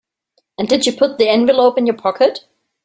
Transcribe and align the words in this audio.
And 0.57 0.67
did 0.67 0.87
you 0.87 0.93
put 0.93 1.19
the 1.19 1.29
envelope 1.29 1.77
in 1.77 1.85
your 1.85 1.95
pocket? 1.95 2.47